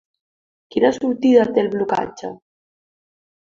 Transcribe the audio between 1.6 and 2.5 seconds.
el blocatge?